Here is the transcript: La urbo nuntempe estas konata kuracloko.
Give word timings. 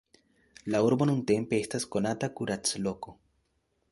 La 0.75 0.79
urbo 0.85 1.07
nuntempe 1.09 1.59
estas 1.65 1.85
konata 1.97 2.31
kuracloko. 2.39 3.17